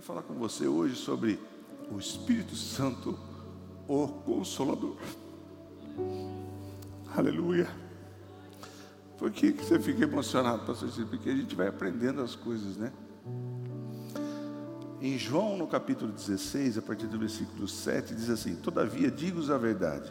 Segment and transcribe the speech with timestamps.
[0.00, 1.38] queria falar com você hoje sobre
[1.90, 3.18] o Espírito Santo,
[3.86, 4.96] o Consolador.
[7.14, 7.68] Aleluia.
[9.18, 10.88] Por que, que você fica emocionado, pastor?
[11.06, 12.90] Porque a gente vai aprendendo as coisas, né?
[15.02, 19.58] Em João, no capítulo 16, a partir do versículo 7, diz assim: Todavia, digo-vos a
[19.58, 20.10] verdade,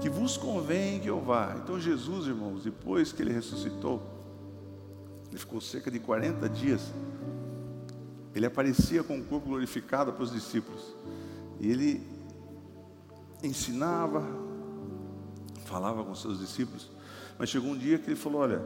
[0.00, 1.56] que vos convém que eu vá.
[1.62, 4.02] Então, Jesus, irmãos, depois que ele ressuscitou,
[5.28, 6.92] ele ficou cerca de 40 dias,
[8.36, 10.94] ele aparecia com o corpo glorificado para os discípulos,
[11.58, 12.06] e ele
[13.42, 14.22] ensinava,
[15.64, 16.90] falava com seus discípulos,
[17.38, 18.62] mas chegou um dia que ele falou: Olha,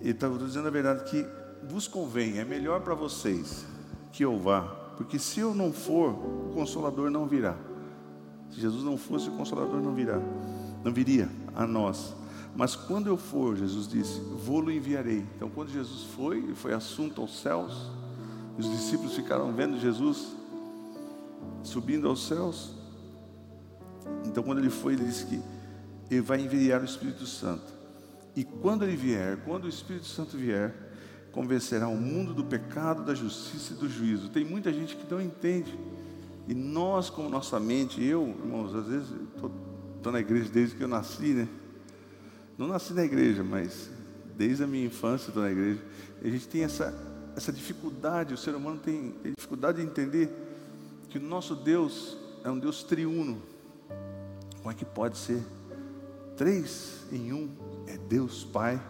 [0.00, 1.24] ele estava dizendo a verdade que
[1.68, 3.64] vos convém, é melhor para vocês
[4.10, 4.62] que eu vá,
[4.96, 7.56] porque se eu não for, o consolador não virá.
[8.50, 10.20] Se Jesus não fosse, o consolador não virá,
[10.82, 12.12] não viria a nós.
[12.56, 15.24] Mas quando eu for, Jesus disse, vou-lo enviarei.
[15.36, 17.90] Então, quando Jesus foi, ele foi assunto aos céus,
[18.58, 20.34] os discípulos ficaram vendo Jesus
[21.62, 22.74] subindo aos céus.
[24.26, 25.40] Então, quando ele foi, ele disse que
[26.10, 27.72] ele vai enviar o Espírito Santo.
[28.36, 30.74] E quando ele vier, quando o Espírito Santo vier,
[31.32, 34.28] convencerá o mundo do pecado, da justiça e do juízo.
[34.28, 35.76] Tem muita gente que não entende.
[36.46, 40.88] E nós, com nossa mente, eu, irmãos, às vezes estou na igreja desde que eu
[40.88, 41.48] nasci, né?
[42.56, 43.90] Não nasci na igreja, mas
[44.36, 45.80] desde a minha infância estou na igreja.
[46.22, 46.94] A gente tem essa,
[47.36, 50.30] essa dificuldade, o ser humano tem, tem dificuldade de entender
[51.08, 53.42] que o nosso Deus é um Deus triuno.
[54.58, 55.42] Como é que pode ser?
[56.36, 57.50] Três em um
[57.86, 58.80] é Deus Pai,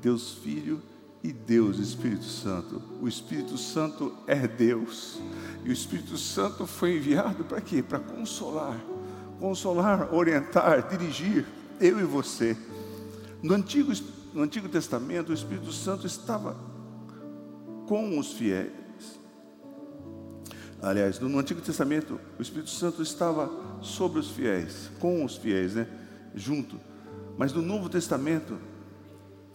[0.00, 0.82] Deus Filho
[1.22, 2.82] e Deus Espírito Santo.
[3.00, 5.18] O Espírito Santo é Deus.
[5.64, 7.82] E o Espírito Santo foi enviado para quê?
[7.82, 8.78] Para consolar.
[9.40, 11.46] Consolar, orientar, dirigir
[11.80, 12.56] eu e você.
[13.42, 13.92] No Antigo,
[14.32, 16.56] no Antigo Testamento, o Espírito Santo estava
[17.86, 18.72] com os fiéis.
[20.82, 25.88] Aliás, no Antigo Testamento, o Espírito Santo estava sobre os fiéis, com os fiéis, né?
[26.34, 26.78] Junto.
[27.38, 28.58] Mas no Novo Testamento,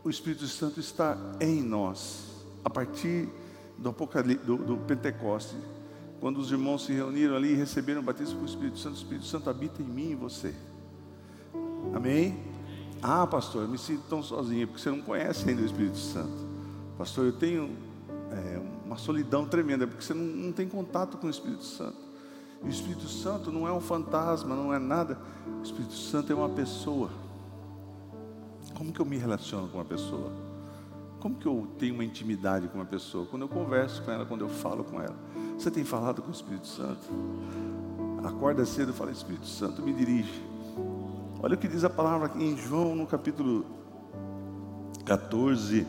[0.03, 3.29] o Espírito Santo está em nós, a partir
[3.77, 5.55] do, do, do Pentecoste,
[6.19, 8.97] quando os irmãos se reuniram ali e receberam o batismo com o Espírito Santo, o
[8.97, 10.53] Espírito Santo habita em mim e você.
[11.93, 12.43] Amém?
[13.01, 16.49] Ah, pastor, eu me sinto tão sozinho, porque você não conhece ainda o Espírito Santo.
[16.97, 17.69] Pastor, eu tenho
[18.31, 21.97] é, uma solidão tremenda, porque você não, não tem contato com o Espírito Santo.
[22.61, 25.17] O Espírito Santo não é um fantasma, não é nada.
[25.59, 27.09] O Espírito Santo é uma pessoa.
[28.75, 30.31] Como que eu me relaciono com uma pessoa?
[31.19, 33.25] Como que eu tenho uma intimidade com uma pessoa?
[33.25, 35.15] Quando eu converso com ela, quando eu falo com ela.
[35.57, 37.09] Você tem falado com o Espírito Santo?
[38.23, 40.43] Acorda cedo e fala, Espírito Santo, me dirige.
[41.41, 43.65] Olha o que diz a palavra em João, no capítulo
[45.05, 45.87] 14,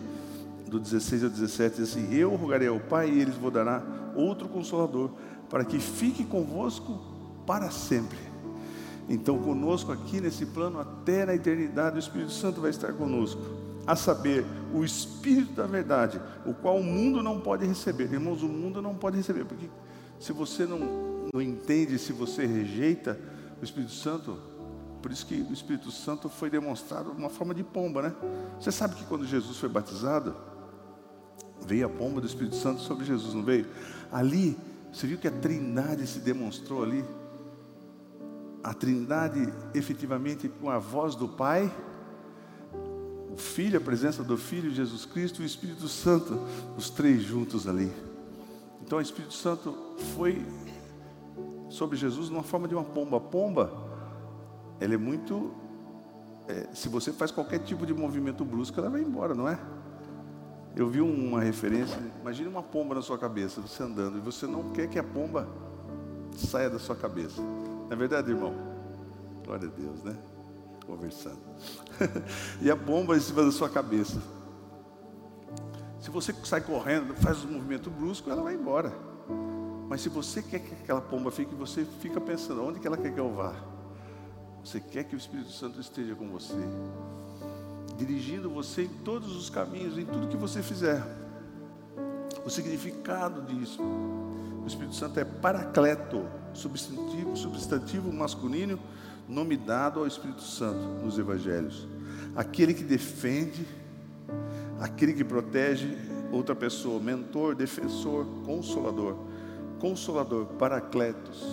[0.71, 3.83] do 16 ao 17, diz assim: Eu rogarei ao Pai e eles vos dará
[4.15, 5.11] outro consolador,
[5.49, 6.99] para que fique convosco
[7.45, 8.19] para sempre.
[9.09, 13.43] Então, conosco aqui nesse plano, até na eternidade, o Espírito Santo vai estar conosco.
[13.85, 18.05] A saber, o Espírito da verdade, o qual o mundo não pode receber.
[18.13, 19.69] Irmãos, o mundo não pode receber, porque
[20.21, 20.79] se você não,
[21.35, 23.19] não entende, se você rejeita
[23.61, 24.39] o Espírito Santo,
[25.03, 28.15] por isso que o Espírito Santo foi demonstrado uma forma de pomba, né?
[28.61, 30.37] Você sabe que quando Jesus foi batizado,
[31.67, 33.67] veio a pomba do Espírito Santo sobre Jesus, não veio?
[34.11, 34.57] Ali,
[34.93, 37.05] você viu que a trindade se demonstrou ali?
[38.63, 41.73] A trindade efetivamente com a voz do Pai,
[43.33, 46.39] o Filho, a presença do Filho, Jesus Cristo e o Espírito Santo,
[46.77, 47.91] os três juntos ali.
[48.83, 49.77] Então o Espírito Santo
[50.17, 50.45] foi
[51.69, 53.17] sobre Jesus numa forma de uma pomba.
[53.19, 53.73] A pomba,
[54.81, 55.55] ela é muito.
[56.49, 59.59] É, se você faz qualquer tipo de movimento brusco, ela vai embora, não é?
[60.75, 64.71] Eu vi uma referência, imagine uma pomba na sua cabeça, você andando, e você não
[64.71, 65.49] quer que a pomba
[66.37, 67.43] saia da sua cabeça.
[67.43, 68.55] Não é verdade, irmão?
[69.45, 70.17] Glória a Deus, né?
[70.87, 71.41] Conversando.
[72.63, 74.23] e a bomba em cima da sua cabeça.
[76.01, 78.93] Se você sai correndo, faz um movimento brusco, ela vai embora.
[79.89, 83.13] Mas se você quer que aquela pomba fique, você fica pensando, onde que ela quer
[83.13, 83.55] que eu vá?
[84.65, 86.55] Você quer que o Espírito Santo esteja com você,
[88.01, 91.05] dirigindo você em todos os caminhos, em tudo que você fizer.
[92.45, 96.25] O significado disso, o Espírito Santo é paracleto,
[96.55, 98.79] substantivo, substantivo masculino,
[99.29, 101.87] nome dado ao Espírito Santo nos evangelhos.
[102.35, 103.67] Aquele que defende,
[104.81, 105.95] aquele que protege
[106.33, 109.17] outra pessoa, mentor, defensor, consolador.
[109.79, 111.45] Consolador, paracletos.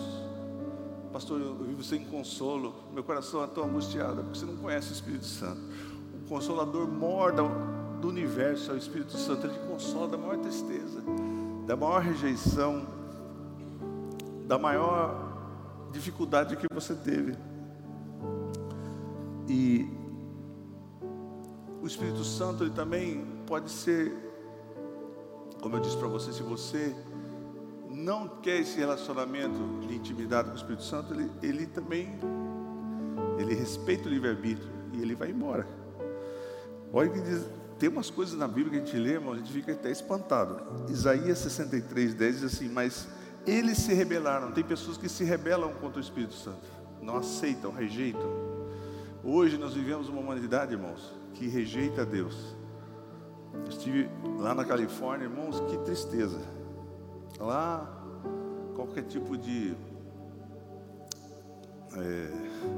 [1.12, 4.94] Pastor, eu vivo sem consolo, meu coração é tão angustiado, porque você não conhece o
[4.94, 5.62] Espírito Santo.
[6.28, 7.32] O consolador maior
[8.02, 11.02] do universo é o Espírito Santo, ele consola da maior tristeza,
[11.66, 12.86] da maior rejeição,
[14.46, 17.34] da maior dificuldade que você teve.
[19.48, 19.90] E
[21.82, 24.14] o Espírito Santo ele também pode ser,
[25.62, 26.94] como eu disse para você, se você
[27.90, 32.20] não quer esse relacionamento de intimidade com o Espírito Santo, ele, ele também
[33.40, 35.87] ele respeita o livre-arbítrio e ele vai embora.
[36.94, 37.46] Olha que diz,
[37.78, 40.60] tem umas coisas na Bíblia que a gente lê, irmão, a gente fica até espantado.
[40.90, 43.08] Isaías 63, 10 diz assim: Mas
[43.46, 44.52] eles se rebelaram.
[44.52, 46.68] Tem pessoas que se rebelam contra o Espírito Santo,
[47.02, 48.30] não aceitam, rejeitam.
[49.24, 52.56] Hoje nós vivemos uma humanidade, irmãos, que rejeita Deus.
[53.54, 56.40] Eu estive lá na Califórnia, irmãos, que tristeza.
[57.40, 58.04] Lá,
[58.76, 59.76] qualquer tipo de.
[61.94, 62.32] É,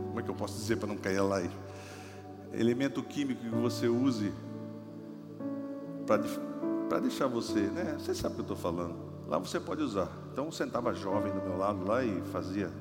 [0.08, 1.42] como é que eu posso dizer para não cair lá?
[2.54, 4.34] Elemento químico que você use
[6.06, 7.96] para deixar você, né?
[8.00, 8.96] Você sabe o que eu estou falando.
[9.28, 10.10] Lá você pode usar.
[10.32, 12.72] Então sentava jovem do meu lado lá e fazia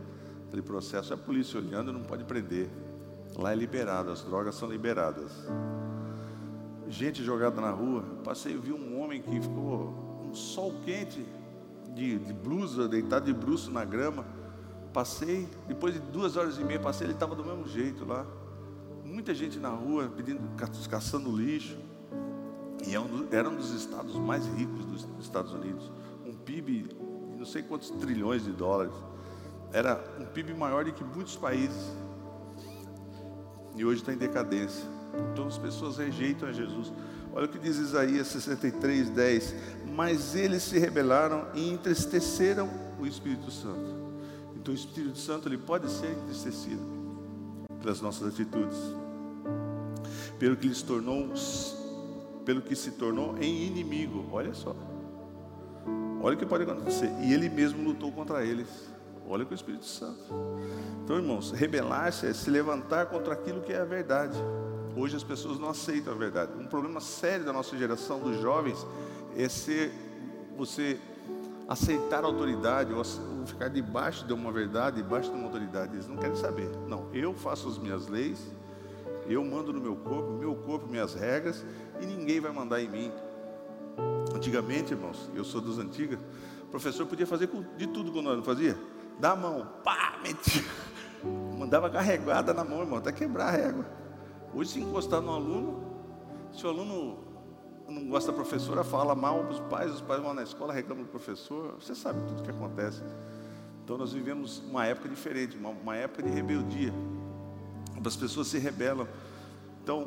[0.47, 1.13] aquele processo.
[1.13, 2.71] A polícia olhando, não pode prender.
[3.37, 5.31] Lá é liberado, as drogas são liberadas.
[6.89, 8.03] Gente jogada na rua.
[8.25, 9.95] Passei e vi um homem que ficou
[10.27, 11.25] um sol quente,
[11.95, 14.25] de, de blusa, deitado de bruxo na grama.
[14.93, 18.25] Passei, depois de duas horas e meia, passei, ele estava do mesmo jeito lá.
[19.19, 20.41] Muita gente na rua pedindo,
[20.89, 21.77] caçando lixo.
[22.87, 25.91] E é era um dos estados mais ricos dos Estados Unidos.
[26.25, 28.95] Um PIB de não sei quantos trilhões de dólares.
[29.73, 31.97] Era um PIB maior do que muitos países.
[33.75, 34.85] E hoje está em decadência.
[35.33, 36.93] Então as pessoas rejeitam a Jesus.
[37.35, 39.55] Olha o que diz Isaías 63, 10.
[39.97, 43.97] Mas eles se rebelaram e entristeceram o Espírito Santo.
[44.55, 46.87] Então o Espírito Santo ele pode ser entristecido
[47.83, 48.79] pelas nossas atitudes,
[50.39, 51.29] pelo que se tornou,
[52.45, 54.27] pelo que se tornou em inimigo.
[54.31, 54.75] Olha só.
[56.21, 57.11] Olha o que pode acontecer.
[57.23, 58.69] E ele mesmo lutou contra eles.
[59.29, 60.25] Olha com o Espírito Santo.
[61.05, 64.39] Então, irmãos, rebelar-se é se levantar contra aquilo que é a verdade.
[64.97, 66.53] Hoje as pessoas não aceitam a verdade.
[66.59, 68.87] Um problema sério da nossa geração, dos jovens,
[69.37, 69.93] é ser
[70.57, 70.99] você
[71.69, 73.05] aceitar a autoridade ou
[73.47, 75.95] ficar debaixo de uma verdade, debaixo de uma autoridade.
[75.95, 76.69] Eles não querem saber.
[76.89, 78.41] Não, eu faço as minhas leis,
[79.29, 81.65] eu mando no meu corpo, meu corpo, minhas regras,
[82.01, 83.13] e ninguém vai mandar em mim.
[84.35, 86.19] Antigamente, irmãos, eu sou dos antigos,
[86.63, 88.79] o professor podia fazer de tudo quando nós não fazia.
[89.19, 90.63] Dá a mão, pá, metia.
[91.59, 93.87] Mandava carregada na mão, irmão, até quebrar a régua.
[94.55, 95.83] Hoje, se encostar no aluno,
[96.53, 97.19] se o aluno
[97.89, 101.05] não gosta da professora, fala mal para os pais, os pais vão na escola, reclamam
[101.05, 103.03] do professor, você sabe tudo o que acontece.
[103.83, 106.93] Então nós vivemos uma época diferente, uma, uma época de rebeldia,
[108.07, 109.09] as pessoas se rebelam.
[109.83, 110.07] Então,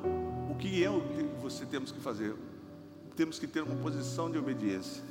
[0.49, 2.35] o que eu e você temos que fazer?
[3.15, 5.03] Temos que ter uma posição de obediência.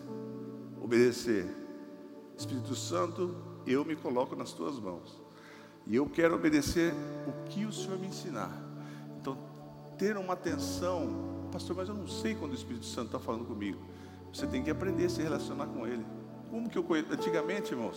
[0.81, 1.47] Obedecer.
[2.37, 3.35] Espírito Santo,
[3.67, 5.21] eu me coloco nas tuas mãos.
[5.87, 6.95] E eu quero obedecer
[7.27, 8.51] o que o Senhor me ensinar.
[9.21, 9.37] Então,
[9.99, 13.79] ter uma atenção, pastor, mas eu não sei quando o Espírito Santo está falando comigo.
[14.33, 16.05] Você tem que aprender a se relacionar com Ele.
[16.51, 17.13] Como que eu conheço?
[17.13, 17.97] Antigamente, irmãos,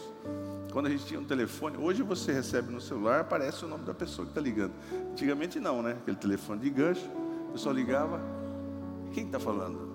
[0.71, 3.93] quando a gente tinha um telefone, hoje você recebe no celular, aparece o nome da
[3.95, 4.73] pessoa que está ligando.
[5.11, 5.97] Antigamente não, né?
[5.99, 7.09] Aquele telefone de gancho,
[7.49, 8.21] o pessoal ligava,
[9.11, 9.91] quem está falando?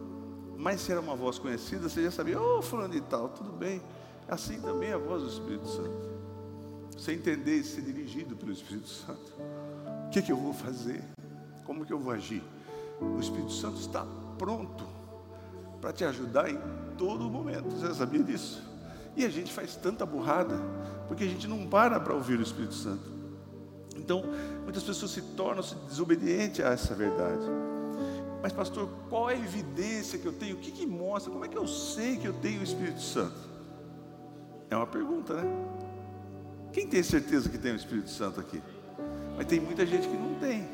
[0.56, 3.52] Mas se era uma voz conhecida, você já sabia, ô oh, fulano de tal, tudo
[3.52, 3.80] bem.
[4.26, 6.08] Assim também é a voz do Espírito Santo.
[6.96, 9.32] Você entender e ser dirigido pelo Espírito Santo.
[10.06, 11.04] O que, que eu vou fazer?
[11.64, 12.42] Como que eu vou agir?
[13.00, 14.04] O Espírito Santo está
[14.36, 14.84] pronto
[15.80, 16.58] para te ajudar em
[16.98, 17.70] todo momento.
[17.70, 18.62] Você sabia disso?
[19.16, 20.56] E a gente faz tanta burrada
[21.06, 23.16] porque a gente não para para ouvir o Espírito Santo.
[23.96, 24.22] Então,
[24.64, 27.44] muitas pessoas se tornam -se desobedientes a essa verdade.
[28.42, 30.56] Mas, pastor, qual é a evidência que eu tenho?
[30.56, 31.32] O que, que mostra?
[31.32, 33.48] Como é que eu sei que eu tenho o Espírito Santo?
[34.70, 35.44] É uma pergunta, né?
[36.72, 38.62] Quem tem certeza que tem o Espírito Santo aqui?
[39.36, 40.68] Mas tem muita gente que não tem.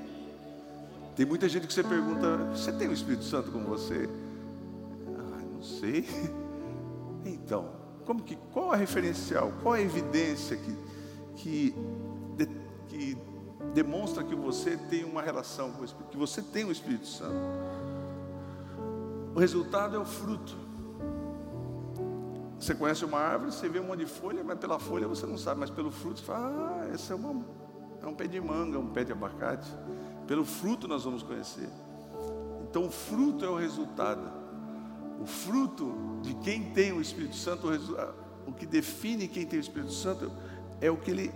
[1.17, 4.09] Tem muita gente que você pergunta: Você tem o Espírito Santo com você?
[5.65, 6.05] Sei.
[7.27, 7.71] Então,
[8.05, 9.51] como que, qual a referencial?
[9.63, 10.77] Qual a evidência que,
[11.37, 11.75] que,
[12.37, 12.47] de,
[12.87, 13.17] que
[13.73, 17.35] demonstra que você tem uma relação com o Espírito, que você tem o Espírito Santo?
[19.35, 20.55] O resultado é o fruto.
[22.59, 25.37] Você conhece uma árvore, você vê um monte de folha, mas pela folha você não
[25.37, 27.45] sabe, mas pelo fruto você fala, ah, esse é, uma,
[28.03, 29.71] é um pé de manga, um pé de abacate.
[30.27, 31.69] Pelo fruto nós vamos conhecer.
[32.63, 34.44] Então o fruto é o resultado.
[35.21, 37.69] O fruto de quem tem o Espírito Santo,
[38.47, 40.31] o que define quem tem o Espírito Santo
[40.81, 41.33] é o que ele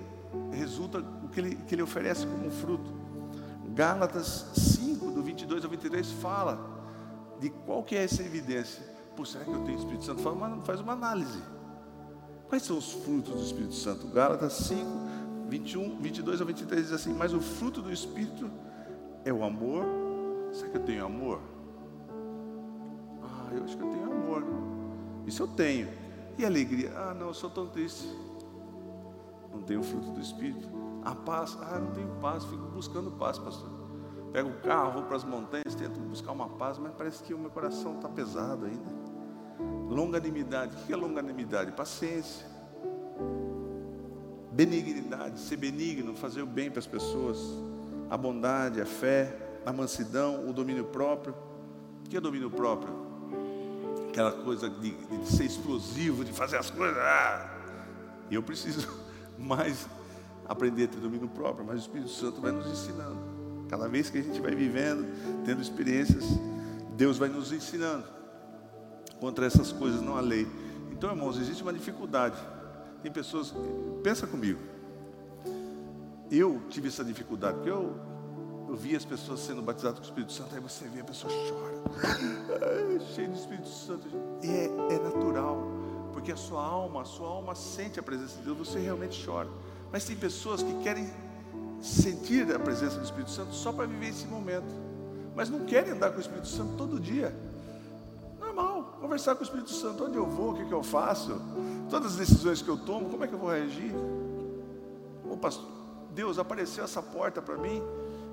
[0.53, 2.93] resulta, o que ele, que ele oferece como fruto.
[3.75, 6.79] Gálatas 5, do 22 ao 23, fala
[7.41, 8.83] de qual que é essa evidência.
[9.15, 10.23] Pô, será que eu tenho o Espírito Santo?
[10.23, 11.41] Fala, mas faz uma análise.
[12.49, 14.07] Quais são os frutos do Espírito Santo?
[14.09, 14.85] Gálatas 5,
[15.49, 18.51] 21, 22 a 23 diz assim: Mas o fruto do Espírito
[19.25, 19.85] é o amor.
[20.53, 21.41] Será que eu tenho amor?
[23.49, 24.45] Ah, eu acho que eu tenho amor.
[25.27, 25.89] Isso eu tenho.
[26.37, 26.93] E alegria?
[26.97, 28.09] Ah, não, eu sou tão triste.
[29.53, 30.69] Não tenho fruto do Espírito.
[31.05, 31.57] A paz?
[31.63, 32.45] Ah, não tenho paz.
[32.45, 33.71] Fico buscando paz, pastor.
[34.33, 37.39] Pego o carro, vou para as montanhas, tento buscar uma paz, mas parece que o
[37.39, 38.99] meu coração está pesado ainda.
[39.89, 40.77] Longanimidade.
[40.77, 41.73] O que é longanimidade?
[41.73, 42.47] Paciência.
[44.53, 47.39] Benignidade, ser benigno, fazer o bem para as pessoas.
[48.11, 51.35] A bondade, a fé, a mansidão, o domínio próprio.
[52.05, 53.08] O que é domínio próprio?
[54.19, 56.99] Aquela coisa de, de ser explosivo, de fazer as coisas.
[56.99, 57.55] Ah!
[58.29, 58.89] eu preciso
[59.39, 59.87] mais
[60.45, 63.17] aprender a ter domínio próprio, mas o Espírito Santo vai nos ensinando.
[63.69, 65.07] Cada vez que a gente vai vivendo,
[65.45, 66.25] tendo experiências,
[66.97, 68.03] Deus vai nos ensinando
[69.21, 70.49] contra essas coisas, não a lei.
[70.91, 72.37] Então, irmãos, existe uma dificuldade.
[73.01, 73.55] Tem pessoas,
[74.03, 74.59] pensa comigo.
[76.29, 77.95] Eu tive essa dificuldade, porque eu,
[78.69, 81.33] eu vi as pessoas sendo batizadas com o Espírito Santo, aí você vê a pessoa
[81.33, 84.07] chora, cheio do Espírito Santo.
[84.43, 85.67] E é, é natural,
[86.13, 89.49] porque a sua alma, a sua alma sente a presença de Deus, você realmente chora.
[89.91, 91.11] Mas tem pessoas que querem
[91.81, 94.75] sentir a presença do Espírito Santo só para viver esse momento,
[95.35, 97.35] mas não querem andar com o Espírito Santo todo dia
[99.09, 101.41] conversar com o Espírito Santo, onde eu vou, o que, que eu faço,
[101.89, 103.93] todas as decisões que eu tomo, como é que eu vou reagir?
[105.25, 105.67] Ô pastor,
[106.15, 107.83] Deus, apareceu essa porta para mim,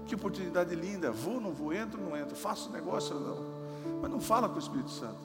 [0.05, 4.19] que oportunidade linda, vou, não vou, entro, não entro, faço negócio ou não, mas não
[4.19, 5.19] fala com o Espírito Santo,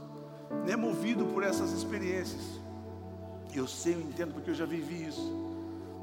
[0.65, 2.43] nem é movido por essas experiências,
[3.55, 5.33] eu sei, eu entendo, porque eu já vivi isso,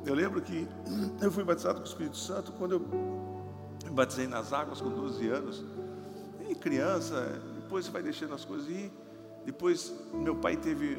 [0.05, 0.67] eu lembro que
[1.21, 5.27] eu fui batizado com o Espírito Santo quando eu me batizei nas águas com 12
[5.27, 5.65] anos,
[6.49, 8.69] e criança, depois você vai deixando as coisas.
[8.69, 8.91] Ir,
[9.45, 10.97] depois, meu pai teve,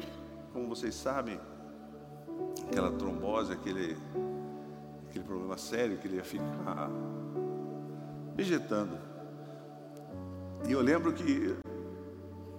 [0.53, 1.39] como vocês sabem,
[2.67, 3.97] aquela trombose, aquele,
[5.07, 6.89] aquele problema sério que ele ia ficar
[8.39, 8.97] vegetando.
[10.67, 11.55] E eu lembro que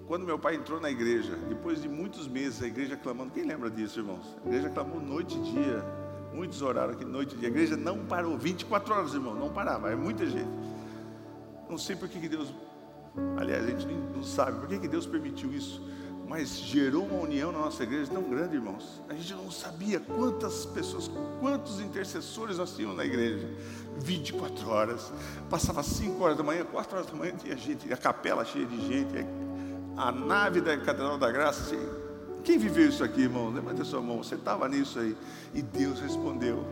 [0.07, 3.71] quando meu pai entrou na igreja, depois de muitos meses, a igreja clamando, quem lembra
[3.71, 4.37] disso, irmãos?
[4.45, 5.83] A igreja clamou noite e dia,
[6.35, 7.49] muitos oraram aqui noite e dia.
[7.49, 10.51] A igreja não parou, 24 horas, irmão, não parava, é muita gente.
[11.69, 12.53] Não sei por que Deus
[13.37, 15.83] Aliás, a gente não sabe por que, que Deus permitiu isso,
[16.31, 19.03] mas gerou uma união na nossa igreja tão grande, irmãos.
[19.09, 21.11] A gente não sabia quantas pessoas,
[21.41, 23.49] quantos intercessores nós tínhamos na igreja.
[23.99, 25.13] 24 horas,
[25.51, 28.81] passava 5 horas da manhã, 4 horas da manhã tinha gente, a capela cheia de
[28.87, 29.27] gente,
[29.97, 31.63] a nave da Catedral da Graça.
[31.63, 31.85] Assim,
[32.45, 33.51] quem viveu isso aqui, irmão?
[33.51, 35.17] Levanta a sua mão, você estava nisso aí.
[35.53, 36.65] E Deus respondeu.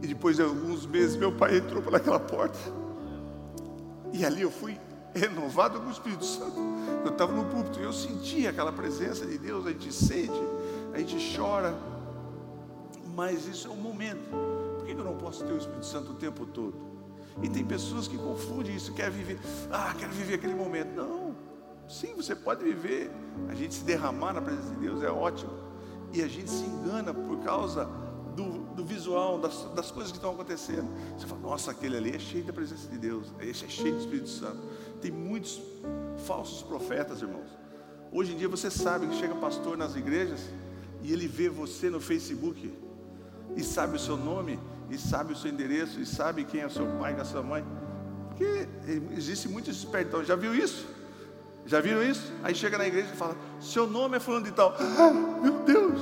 [0.00, 2.60] E depois de alguns meses, meu pai entrou pelaquela porta.
[4.12, 4.78] E ali eu fui
[5.14, 6.56] renovado com o Espírito Santo.
[7.04, 10.40] Eu estava no púlpito e eu sentia aquela presença de Deus, a gente sente,
[10.92, 11.74] a gente chora,
[13.14, 14.30] mas isso é um momento.
[14.78, 16.74] Por que eu não posso ter o Espírito Santo o tempo todo?
[17.42, 19.38] E tem pessoas que confundem isso, quer viver,
[19.70, 20.94] ah, quero viver aquele momento.
[20.94, 21.34] Não,
[21.88, 23.10] sim, você pode viver,
[23.48, 25.52] a gente se derramar na presença de Deus é ótimo,
[26.12, 27.88] e a gente se engana por causa
[28.34, 30.88] do, do visual, das, das, coisas que estão acontecendo.
[31.16, 34.00] Você fala, nossa, aquele ali é cheio da presença de Deus, esse é cheio do
[34.00, 34.60] Espírito Santo.
[35.00, 35.60] Tem muitos
[36.26, 37.48] falsos profetas, irmãos.
[38.12, 40.40] Hoje em dia você sabe que chega pastor nas igrejas
[41.02, 42.72] e ele vê você no Facebook
[43.56, 46.70] e sabe o seu nome, e sabe o seu endereço, e sabe quem é o
[46.70, 47.64] seu pai, quem é a sua mãe.
[48.28, 48.68] Porque
[49.16, 50.24] existe muito espertão.
[50.24, 50.86] Já viu isso?
[51.66, 52.32] Já viram isso?
[52.42, 54.74] Aí chega na igreja e fala: Seu nome é fulano de tal.
[54.78, 56.00] Ah, meu Deus,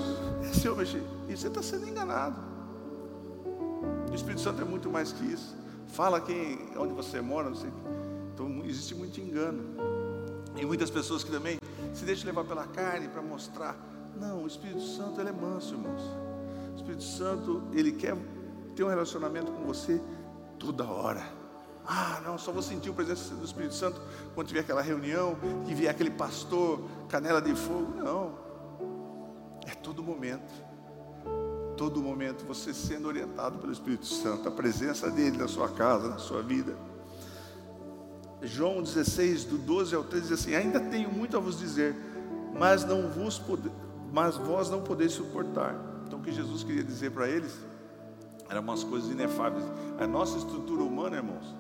[0.51, 0.87] esse homem.
[1.29, 2.41] E você está sendo enganado.
[4.11, 5.57] O Espírito Santo é muito mais que isso.
[5.89, 7.71] Fala quem, onde você mora, não sei.
[8.39, 9.65] Então existe muito engano.
[10.57, 11.59] E muitas pessoas que também
[11.93, 13.77] se deixam levar pela carne para mostrar.
[14.17, 16.03] Não, o Espírito Santo ele é manso, irmãos.
[16.73, 18.17] O Espírito Santo, ele quer
[18.77, 20.01] ter um relacionamento com você
[20.57, 21.21] toda hora.
[21.85, 24.01] Ah, não, só vou sentir a presença do Espírito Santo
[24.37, 27.93] quando tiver aquela reunião, que vier aquele pastor, canela de fogo.
[27.97, 28.39] Não.
[29.67, 30.53] É todo momento.
[31.77, 36.19] Todo momento você sendo orientado pelo Espírito Santo, a presença dele na sua casa, na
[36.19, 36.77] sua vida.
[38.43, 41.95] João 16, do 12 ao 13, diz assim: Ainda tenho muito a vos dizer,
[42.55, 43.71] mas, não vos pode,
[44.13, 45.75] mas vós não podeis suportar.
[46.07, 47.53] Então, o que Jesus queria dizer para eles
[48.49, 49.65] eram umas coisas inefáveis.
[49.99, 51.55] A nossa estrutura humana, irmãos,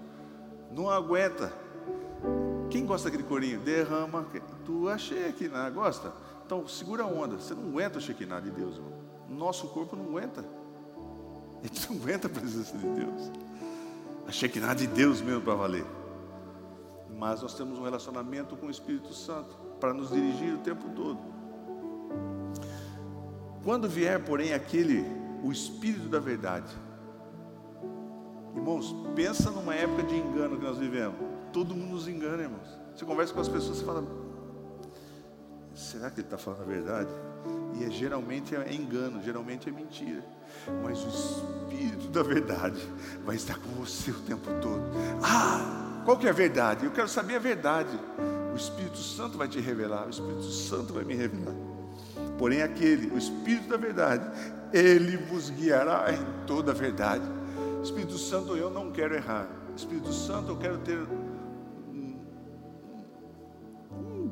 [0.71, 1.53] não aguenta.
[2.71, 3.61] Quem gosta daquele corinho?
[3.61, 4.27] Derrama.
[4.65, 6.13] Tu achei aqui, não gosta?
[6.47, 7.37] Então, segura a onda.
[7.37, 8.93] Você não aguenta o Shekinah de Deus, irmão.
[9.29, 10.45] Nosso corpo não aguenta.
[11.63, 13.31] A gente não aguenta a presença de Deus.
[14.27, 15.85] A Shekinah de Deus mesmo para valer
[17.19, 21.19] mas nós temos um relacionamento com o Espírito Santo para nos dirigir o tempo todo.
[23.65, 25.05] Quando vier, porém, aquele,
[25.43, 26.73] o Espírito da verdade.
[28.55, 31.17] Irmãos, pensa numa época de engano que nós vivemos.
[31.53, 32.69] Todo mundo nos engana, irmãos.
[32.95, 34.05] Você conversa com as pessoas e fala:
[35.75, 37.11] será que ele está falando a verdade?
[37.79, 40.25] E é, geralmente é engano, geralmente é mentira.
[40.83, 42.81] Mas o Espírito da verdade
[43.25, 44.83] vai estar com você o tempo todo.
[45.23, 46.87] Ah, qual que é a verdade?
[46.87, 47.91] Eu quero saber a verdade.
[48.51, 51.55] O Espírito Santo vai te revelar, o Espírito Santo vai me revelar.
[52.39, 54.25] Porém, aquele, o Espírito da verdade,
[54.73, 57.25] ele vos guiará em toda a verdade.
[57.83, 59.51] Espírito Santo, eu não quero errar.
[59.77, 60.99] Espírito Santo, eu quero ter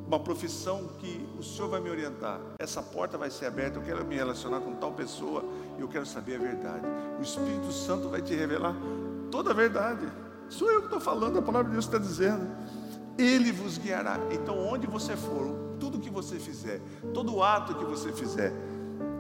[0.07, 2.41] uma profissão que o Senhor vai me orientar.
[2.59, 5.45] Essa porta vai ser aberta, eu quero me relacionar com tal pessoa
[5.77, 6.87] e eu quero saber a verdade.
[7.19, 8.75] O Espírito Santo vai te revelar
[9.31, 10.07] toda a verdade.
[10.49, 12.47] Sou eu que estou falando, a palavra de Deus está dizendo.
[13.19, 14.19] Ele vos guiará.
[14.31, 16.81] Então, onde você for, tudo que você fizer,
[17.13, 18.53] todo ato que você fizer,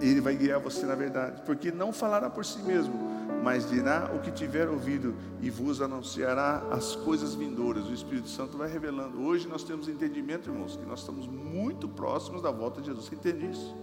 [0.00, 3.16] Ele vai guiar você na verdade, porque não falará por si mesmo
[3.46, 7.86] mas dirá o que tiver ouvido e vos anunciará as coisas vindouras.
[7.86, 9.22] O Espírito Santo vai revelando.
[9.22, 13.06] Hoje nós temos entendimento, irmãos, que nós estamos muito próximos da volta de Jesus.
[13.06, 13.76] Você entende isso?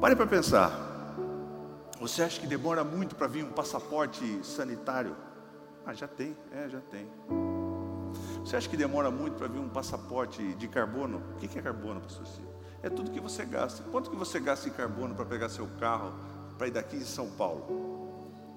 [0.00, 0.70] Pare para pensar.
[2.00, 5.16] Você acha que demora muito para vir um passaporte sanitário?
[5.84, 7.06] Ah, já tem, é, já tem.
[8.44, 11.22] Você acha que demora muito para vir um passaporte de carbono?
[11.32, 12.26] O que é carbono, pastor?
[12.82, 13.82] É tudo que você gasta.
[13.90, 16.12] Quanto que você gasta em carbono para pegar seu carro,
[16.60, 17.64] para ir daqui de São Paulo.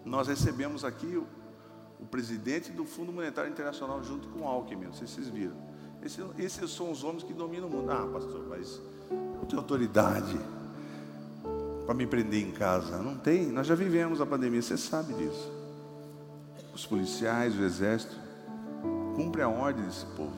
[0.03, 1.25] Nós recebemos aqui o,
[2.01, 5.55] o, presidente do Fundo Monetário Internacional junto com o Alckmin, não sei se vocês viram.
[6.03, 7.89] Esse, esses são os homens que dominam o mundo.
[7.89, 10.37] Ah, pastor, mas não tem autoridade
[11.85, 12.97] para me prender em casa.
[12.97, 15.62] Não tem, nós já vivemos a pandemia, você sabe disso.
[16.73, 18.15] Os policiais, o exército,
[19.15, 20.35] cumprem a ordem desse povo.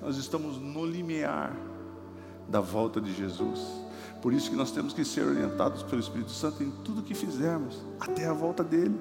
[0.00, 1.54] Nós estamos no limiar
[2.48, 3.60] da volta de Jesus.
[4.22, 7.80] Por isso que nós temos que ser orientados pelo Espírito Santo em tudo que fizermos,
[8.00, 8.98] até a volta dele.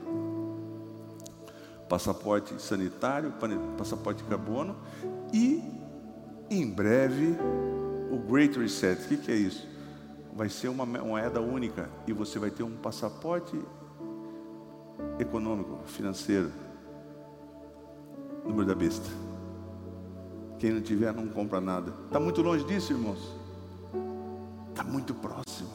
[1.89, 3.33] Passaporte sanitário,
[3.77, 4.75] passaporte carbono
[5.33, 5.63] e,
[6.49, 7.37] em breve,
[8.11, 9.05] o Great Reset.
[9.05, 9.65] O que, que é isso?
[10.35, 13.57] Vai ser uma moeda única e você vai ter um passaporte
[15.19, 16.51] econômico, financeiro.
[18.45, 19.07] Número da besta.
[20.59, 21.93] Quem não tiver, não compra nada.
[22.05, 23.37] Está muito longe disso, irmãos?
[24.77, 25.69] está muito próximo.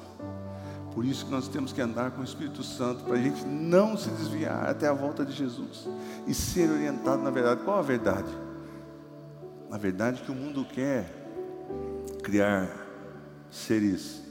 [0.94, 3.96] Por isso que nós temos que andar com o Espírito Santo, para a gente não
[3.96, 5.88] se desviar até a volta de Jesus
[6.26, 7.62] e ser orientado na verdade.
[7.64, 8.30] Qual a verdade?
[9.68, 11.10] Na verdade que o mundo quer
[12.22, 12.70] criar
[13.50, 14.22] seres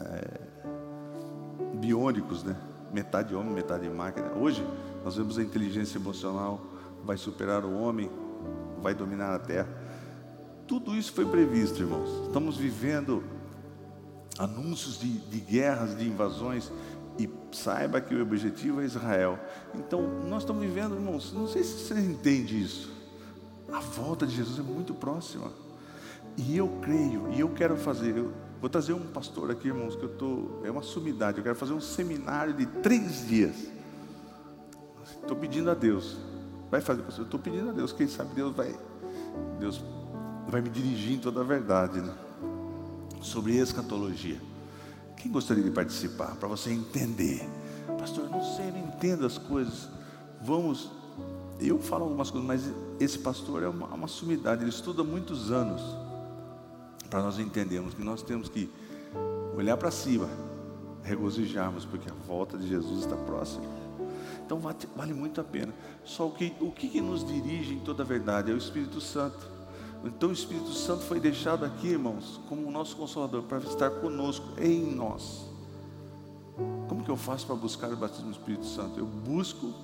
[0.00, 0.40] é,
[1.74, 2.56] biônicos, né?
[2.92, 4.32] Metade homem, metade máquina.
[4.32, 4.66] Hoje
[5.04, 6.60] nós vemos a inteligência emocional
[7.04, 8.10] vai superar o homem,
[8.82, 9.68] vai dominar a terra.
[10.66, 12.26] Tudo isso foi previsto, irmãos.
[12.26, 13.24] Estamos vivendo
[14.38, 16.70] anúncios de, de guerras, de invasões,
[17.18, 19.38] e saiba que o objetivo é Israel.
[19.74, 22.92] Então, nós estamos vivendo, irmãos, não sei se você entende isso.
[23.72, 25.50] A volta de Jesus é muito próxima.
[26.36, 30.02] E eu creio, e eu quero fazer, eu vou trazer um pastor aqui, irmãos, que
[30.02, 33.56] eu estou, é uma sumidade, eu quero fazer um seminário de três dias.
[35.20, 36.16] Estou pedindo a Deus,
[36.70, 38.74] vai fazer, pastor, estou pedindo a Deus, quem sabe Deus vai,
[39.58, 39.82] Deus
[40.48, 42.14] vai me dirigir em toda a verdade, né?
[43.20, 44.40] sobre escatologia.
[45.16, 46.36] Quem gostaria de participar?
[46.36, 47.48] Para você entender.
[47.98, 49.88] Pastor, eu não sei, eu não entendo as coisas.
[50.42, 50.90] Vamos.
[51.60, 55.82] Eu falo algumas coisas, mas esse pastor é uma, uma sumidade, ele estuda muitos anos.
[57.10, 58.70] Para nós entendermos que nós temos que
[59.56, 60.28] olhar para cima,
[61.02, 63.64] regozijarmos, porque a volta de Jesus está próxima.
[64.44, 65.74] Então vale, muito a pena.
[66.04, 69.46] Só o que, o que nos dirige em toda a verdade é o Espírito Santo.
[70.04, 74.46] Então o Espírito Santo foi deixado aqui, irmãos, como o nosso consolador, para estar conosco,
[74.58, 75.46] em nós.
[76.88, 78.98] Como que eu faço para buscar o batismo do Espírito Santo?
[78.98, 79.74] Eu busco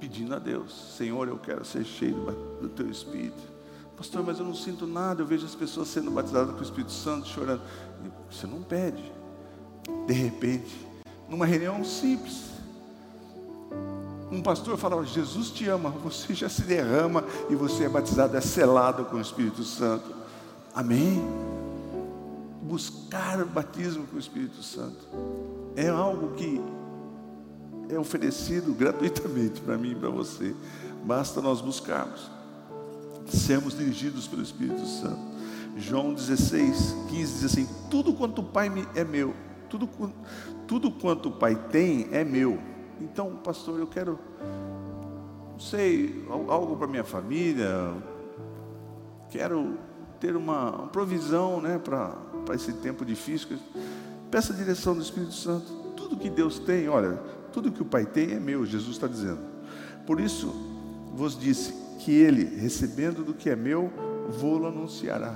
[0.00, 2.14] pedindo a Deus, Senhor, eu quero ser cheio
[2.60, 3.57] do teu Espírito.
[3.98, 6.92] Pastor, mas eu não sinto nada, eu vejo as pessoas sendo batizadas com o Espírito
[6.92, 7.60] Santo, chorando.
[8.30, 9.12] Você não pede.
[10.06, 10.86] De repente,
[11.28, 12.44] numa reunião simples,
[14.30, 18.40] um pastor falava: Jesus te ama, você já se derrama e você é batizado, é
[18.40, 20.14] selado com o Espírito Santo.
[20.72, 21.20] Amém?
[22.62, 25.08] Buscar o batismo com o Espírito Santo
[25.74, 26.60] é algo que
[27.88, 30.54] é oferecido gratuitamente para mim e para você.
[31.04, 32.30] Basta nós buscarmos,
[33.36, 35.20] sermos dirigidos pelo Espírito Santo.
[35.76, 39.34] João 16, 15 diz assim: Tudo quanto o Pai é meu,
[39.68, 39.88] tudo,
[40.66, 42.58] tudo quanto o Pai tem é meu.
[43.00, 44.18] Então, pastor, eu quero,
[45.52, 47.94] não sei, algo para minha família,
[49.30, 49.78] quero
[50.18, 52.16] ter uma, provisão né, para
[52.54, 53.58] esse tempo difícil.
[54.30, 55.72] Peça a direção do Espírito Santo.
[55.96, 57.20] Tudo que Deus tem, olha,
[57.52, 59.40] tudo que o Pai tem é meu, Jesus está dizendo.
[60.06, 60.48] Por isso
[61.14, 63.92] vos disse que ele, recebendo do que é meu,
[64.28, 65.34] vou-lo anunciará.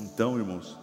[0.00, 0.76] Então, irmãos,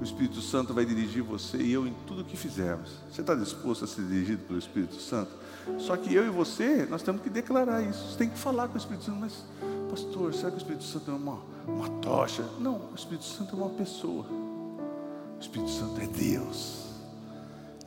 [0.00, 2.90] o Espírito Santo vai dirigir você e eu em tudo que fizermos.
[3.10, 5.30] Você está disposto a ser dirigido pelo Espírito Santo?
[5.78, 8.10] Só que eu e você, nós temos que declarar isso.
[8.10, 9.44] Você tem que falar com o Espírito Santo, mas,
[9.90, 12.42] pastor, será que o Espírito Santo é uma, uma tocha?
[12.58, 14.24] Não, o Espírito Santo é uma pessoa.
[14.24, 16.88] O Espírito Santo é Deus.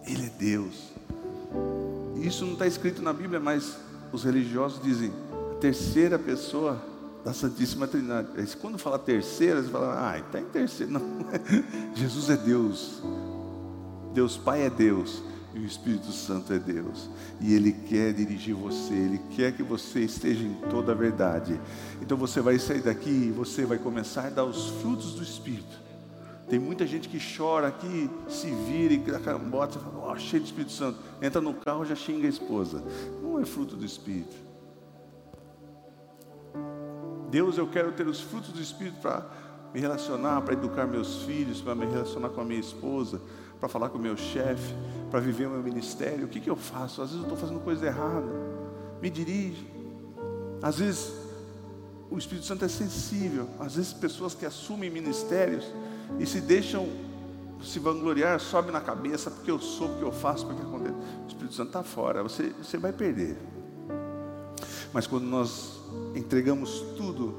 [0.05, 0.91] Ele é Deus.
[2.15, 3.77] Isso não está escrito na Bíblia, mas
[4.11, 5.11] os religiosos dizem
[5.61, 6.81] terceira pessoa
[7.23, 8.27] da Santíssima Trindade.
[8.59, 10.91] Quando fala terceira, você fala, ah, está em terceiro.
[10.91, 11.01] Não,
[11.95, 13.01] Jesus é Deus.
[14.11, 15.23] Deus Pai é Deus.
[15.53, 17.09] E o Espírito Santo é Deus.
[17.39, 21.59] E Ele quer dirigir você, Ele quer que você esteja em toda a verdade.
[22.01, 25.79] Então você vai sair daqui e você vai começar a dar os frutos do Espírito.
[26.49, 30.49] Tem muita gente que chora aqui, se vira e dá carambota, fala, oh, cheio de
[30.49, 30.97] Espírito Santo.
[31.21, 32.83] Entra no carro já xinga a esposa.
[33.21, 34.50] Não é fruto do Espírito.
[37.31, 39.25] Deus, eu quero ter os frutos do Espírito para
[39.73, 43.21] me relacionar, para educar meus filhos, para me relacionar com a minha esposa,
[43.57, 44.75] para falar com o meu chefe,
[45.09, 46.25] para viver o meu ministério.
[46.25, 47.01] O que, que eu faço?
[47.01, 48.27] Às vezes eu estou fazendo coisa errada.
[49.01, 49.65] Me dirige.
[50.61, 51.13] Às vezes
[52.09, 53.47] o Espírito Santo é sensível.
[53.59, 55.65] Às vezes pessoas que assumem ministérios
[56.19, 56.87] e se deixam
[57.63, 60.95] se vangloriar, sobe na cabeça, porque eu sou, porque eu faço, porque acontece.
[61.23, 63.37] O Espírito Santo está fora, você, você vai perder.
[64.91, 65.80] Mas quando nós
[66.15, 67.35] entregamos tudo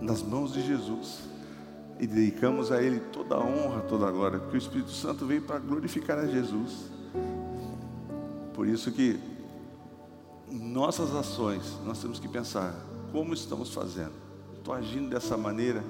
[0.00, 1.20] nas mãos de Jesus
[1.98, 5.42] e dedicamos a Ele toda a honra, toda a glória, porque o Espírito Santo veio
[5.42, 6.90] para glorificar a Jesus.
[8.52, 9.18] Por isso que
[10.50, 12.74] nossas ações, nós temos que pensar
[13.12, 14.12] como estamos fazendo.
[14.58, 15.82] Estou agindo dessa maneira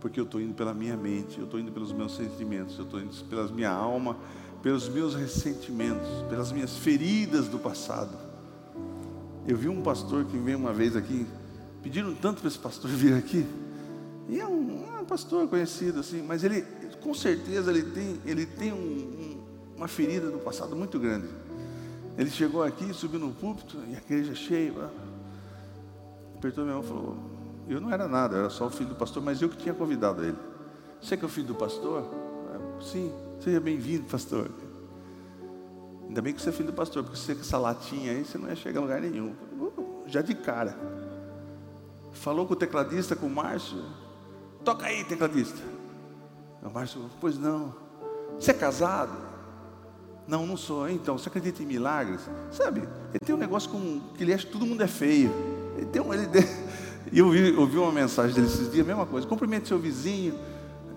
[0.00, 3.00] porque eu estou indo pela minha mente, eu estou indo pelos meus sentimentos, eu estou
[3.00, 4.16] indo pela minha alma,
[4.62, 8.27] pelos meus ressentimentos, pelas minhas feridas do passado.
[9.48, 11.26] Eu vi um pastor que veio uma vez aqui,
[11.82, 13.46] pediram tanto para esse pastor vir aqui,
[14.28, 16.60] e é um, é um, pastor conhecido assim, mas ele,
[17.00, 19.40] com certeza, ele tem, ele tem um, um,
[19.74, 21.28] uma ferida do passado muito grande.
[22.18, 24.90] Ele chegou aqui, subiu no púlpito, e a igreja cheia,
[26.36, 27.16] apertou minha mão e falou:
[27.70, 29.74] eu não era nada, eu era só o filho do pastor, mas eu que tinha
[29.74, 30.36] convidado ele.
[31.00, 32.04] Você que é o filho do pastor?
[32.82, 34.50] Sim, seja bem-vindo, pastor.
[36.08, 38.38] Ainda bem que você é filho do pastor, porque você com essa latinha aí, você
[38.38, 39.34] não ia chegar a lugar nenhum.
[39.52, 40.76] Uh, já de cara.
[42.12, 43.84] Falou com o tecladista, com o Márcio.
[44.64, 45.58] Toca aí, tecladista.
[46.62, 47.74] O Márcio, pois não.
[48.38, 49.12] Você é casado?
[50.26, 50.88] Não, não sou.
[50.88, 52.20] Então, você acredita em milagres?
[52.50, 55.30] Sabe, ele tem um negócio com que ele acha que todo mundo é feio.
[55.76, 56.12] Ele tem um.
[56.12, 56.26] Ele,
[57.12, 57.26] e eu
[57.58, 59.26] ouvi, uma mensagem dele esses dias, mesma coisa.
[59.26, 60.38] Cumprimente seu vizinho,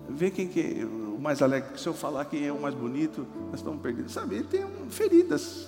[0.09, 0.87] vê quem que
[1.21, 1.77] mais alegre.
[1.77, 4.11] Se eu falar quem é o mais bonito, nós estamos perdidos.
[4.11, 5.67] Sabe, ele tem feridas.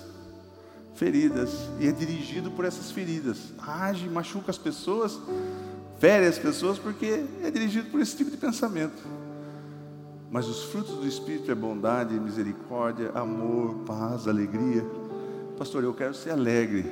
[0.94, 1.50] Feridas.
[1.80, 3.52] E é dirigido por essas feridas.
[3.58, 5.18] Age, machuca as pessoas,
[5.98, 9.02] fere as pessoas, porque é dirigido por esse tipo de pensamento.
[10.30, 14.84] Mas os frutos do Espírito é bondade, misericórdia, amor, paz, alegria.
[15.56, 16.84] Pastor, eu quero ser alegre.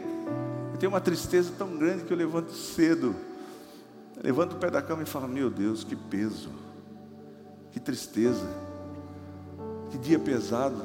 [0.72, 3.14] Eu tenho uma tristeza tão grande que eu levanto cedo
[4.22, 6.51] Levanta o pé da cama e fala: Meu Deus, que peso,
[7.72, 8.46] que tristeza,
[9.90, 10.80] que dia pesado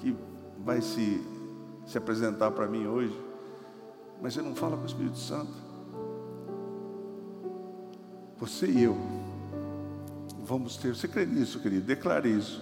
[0.00, 0.14] que
[0.58, 1.24] vai se,
[1.86, 3.18] se apresentar para mim hoje.
[4.20, 5.52] Mas você não fala com o Espírito Santo.
[8.38, 8.96] Você e eu
[10.50, 11.82] vamos ter, você crê nisso, querido?
[11.82, 12.60] Declare isso.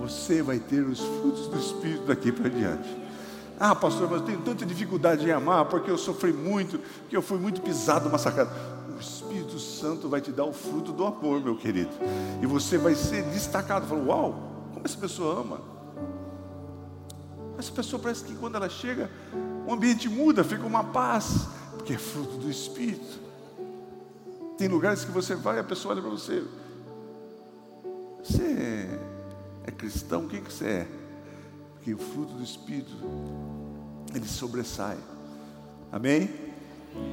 [0.00, 2.88] Você vai ter os frutos do Espírito daqui para diante.
[3.60, 7.22] Ah, pastor, mas eu tenho tanta dificuldade em amar porque eu sofri muito, que eu
[7.22, 8.50] fui muito pisado, massacrado.
[9.00, 11.90] Espírito Santo vai te dar o fruto do amor, meu querido.
[12.42, 13.86] E você vai ser destacado.
[13.86, 14.32] Falou, uau,
[14.72, 15.60] como essa pessoa ama.
[17.58, 19.10] Essa pessoa parece que quando ela chega,
[19.66, 23.18] o ambiente muda, fica uma paz, porque é fruto do Espírito.
[24.56, 26.44] Tem lugares que você vai e a pessoa olha para você.
[28.22, 28.42] Você
[29.64, 30.24] é, cristão?
[30.24, 30.88] O que, que você é?
[31.74, 32.92] Porque o fruto do Espírito,
[34.14, 34.98] ele sobressai.
[35.90, 36.47] Amém?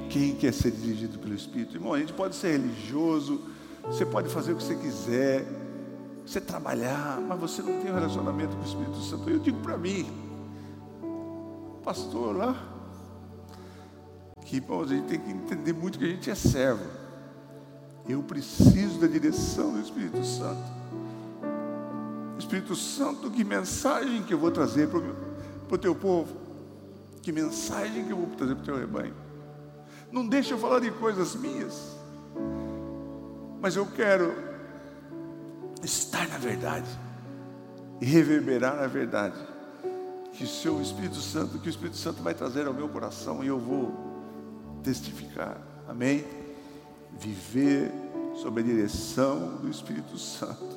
[0.10, 1.76] Quem quer ser dirigido pelo Espírito?
[1.76, 3.42] Irmão, a gente pode ser religioso,
[3.84, 5.46] você pode fazer o que você quiser,
[6.26, 9.30] você trabalhar, mas você não tem um relacionamento com o Espírito Santo.
[9.30, 10.08] Eu digo para mim,
[11.84, 12.56] pastor lá,
[14.44, 16.86] que irmão, a gente tem que entender muito que a gente é servo.
[18.08, 20.64] Eu preciso da direção do Espírito Santo.
[22.38, 25.00] Espírito Santo, que mensagem que eu vou trazer para
[25.76, 26.36] o teu povo?
[27.22, 29.25] Que mensagem que eu vou trazer para o teu rebanho?
[30.12, 31.96] Não deixa eu falar de coisas minhas.
[33.62, 34.34] Mas eu quero
[35.84, 36.90] estar na verdade.
[38.02, 39.38] e reverberar a verdade
[40.34, 43.48] que o seu Espírito Santo, que o Espírito Santo vai trazer ao meu coração e
[43.48, 43.94] eu vou
[44.84, 45.58] testificar.
[45.88, 46.26] Amém?
[47.18, 47.90] Viver
[48.42, 50.76] sob a direção do Espírito Santo.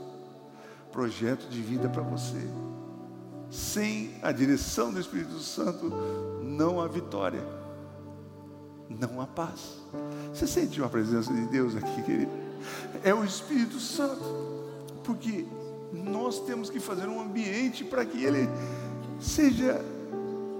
[0.92, 2.48] Projeto de vida para você.
[3.50, 5.90] Sem a direção do Espírito Santo,
[6.42, 7.42] não há vitória,
[8.88, 9.60] não há paz.
[10.32, 12.30] Você sente uma presença de Deus aqui, querido?
[13.02, 14.24] É o Espírito Santo,
[15.04, 15.46] porque
[15.92, 18.48] nós temos que fazer um ambiente para que ele
[19.20, 19.84] seja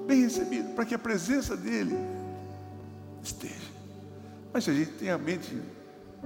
[0.07, 1.97] bem recebido, para que a presença dele
[3.23, 3.55] esteja.
[4.53, 5.61] Mas se a gente tem a mente,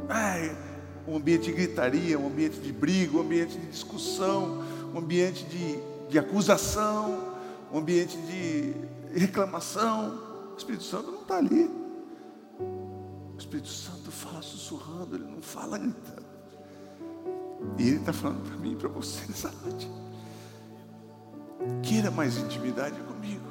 [0.08, 0.56] ai,
[1.06, 4.62] um ambiente de gritaria, um ambiente de briga, um ambiente de discussão,
[4.94, 7.34] um ambiente de, de acusação,
[7.72, 8.74] um ambiente de
[9.18, 10.18] reclamação,
[10.54, 11.81] o Espírito Santo não está ali.
[13.42, 16.22] Espírito Santo fala sussurrando, ele não fala gritando.
[17.78, 19.90] E Ele está falando para mim e para você nessa noite.
[21.82, 23.46] Queira mais intimidade comigo.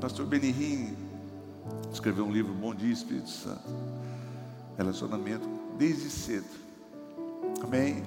[0.00, 0.96] Pastor Benihim
[1.92, 3.68] escreveu um livro Bom Dia Espírito Santo.
[4.76, 6.48] Relacionamento desde cedo.
[7.62, 8.02] Amém.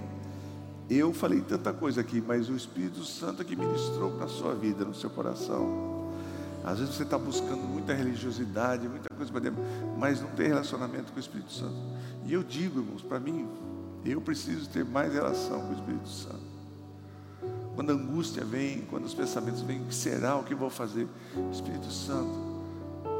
[0.89, 4.83] Eu falei tanta coisa aqui, mas o Espírito Santo é que ministrou na sua vida,
[4.83, 5.90] no seu coração.
[6.63, 9.61] Às vezes você está buscando muita religiosidade, muita coisa para dentro,
[9.97, 11.75] mas não tem relacionamento com o Espírito Santo.
[12.25, 13.47] E eu digo, irmãos, para mim,
[14.05, 16.51] eu preciso ter mais relação com o Espírito Santo.
[17.75, 21.07] Quando a angústia vem, quando os pensamentos vêm, o que será, o que vou fazer?
[21.51, 22.50] Espírito Santo,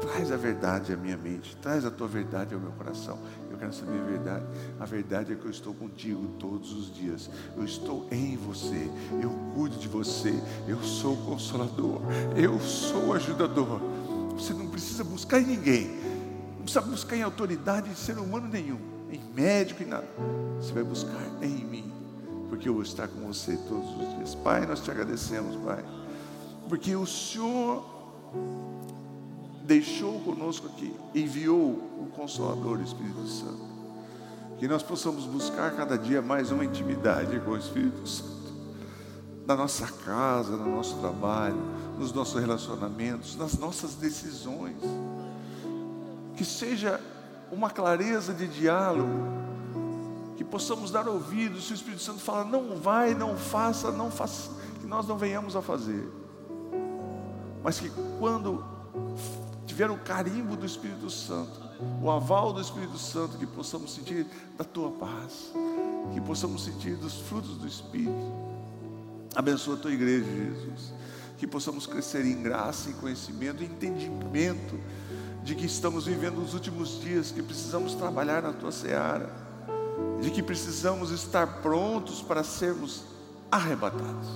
[0.02, 3.18] traz a verdade à minha mente, traz a tua verdade ao meu coração.
[3.50, 4.44] Eu quero saber a verdade.
[4.80, 7.30] A verdade é que eu estou contigo todos os dias.
[7.56, 8.90] Eu estou em você.
[9.22, 10.34] Eu cuido de você.
[10.66, 12.00] Eu sou o consolador.
[12.36, 13.80] Eu sou o ajudador.
[14.32, 15.88] Você não precisa buscar em ninguém.
[16.56, 18.78] Não precisa buscar em autoridade de ser humano nenhum,
[19.10, 20.06] em médico e nada.
[20.60, 21.92] Você vai buscar em mim,
[22.48, 24.34] porque eu vou estar com você todos os dias.
[24.36, 25.84] Pai, nós te agradecemos, Pai,
[26.68, 27.84] porque o Senhor
[29.64, 33.72] deixou conosco aqui, enviou o Consolador, Espírito Santo.
[34.58, 38.30] Que nós possamos buscar cada dia mais uma intimidade com o Espírito Santo.
[39.46, 41.60] Na nossa casa, no nosso trabalho,
[41.98, 44.76] nos nossos relacionamentos, nas nossas decisões.
[46.36, 47.00] Que seja
[47.50, 49.42] uma clareza de diálogo.
[50.36, 54.50] Que possamos dar ouvidos se o Espírito Santo fala, não vai, não faça, não faça,
[54.80, 56.08] que nós não venhamos a fazer.
[57.62, 58.64] Mas que quando
[59.72, 61.58] tiver o carimbo do Espírito Santo,
[62.02, 65.50] o aval do Espírito Santo, que possamos sentir da tua paz,
[66.12, 68.32] que possamos sentir dos frutos do Espírito.
[69.34, 70.92] Abençoa a tua igreja, Jesus.
[71.38, 74.78] Que possamos crescer em graça, em conhecimento, em entendimento
[75.42, 79.34] de que estamos vivendo os últimos dias, que precisamos trabalhar na tua seara,
[80.20, 83.04] de que precisamos estar prontos para sermos
[83.50, 84.28] arrebatados,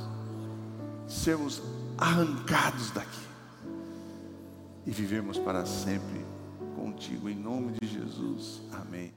[1.07, 1.61] sermos
[1.99, 3.26] arrancados daqui
[4.87, 6.25] e vivemos para sempre
[6.77, 8.63] contigo, em nome de Jesus.
[8.73, 9.17] Amém.